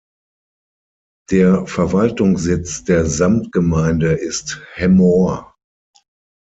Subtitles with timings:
[1.29, 5.53] Der Verwaltungssitz der Samtgemeinde ist Hemmoor.